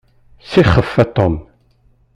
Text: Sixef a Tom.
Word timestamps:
Sixef 0.51 0.89
a 1.03 1.05
Tom. 1.15 1.33